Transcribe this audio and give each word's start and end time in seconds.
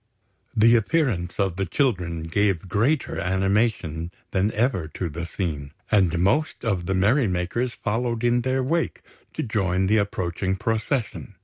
The 0.57 0.75
appearance 0.75 1.39
of 1.39 1.57
the 1.57 1.65
children 1.67 2.23
gave 2.23 2.67
greater 2.67 3.19
animation 3.19 4.09
than 4.31 4.51
ever 4.53 4.87
to 4.95 5.09
the 5.09 5.27
scene; 5.27 5.73
and 5.91 6.17
most 6.17 6.65
of 6.65 6.87
the 6.87 6.95
merry 6.95 7.27
makers 7.27 7.73
followed 7.73 8.23
in 8.23 8.41
their 8.41 8.63
wake 8.63 9.03
to 9.35 9.43
join 9.43 9.85
the 9.85 9.97
approaching 9.97 10.55
procession. 10.55 11.35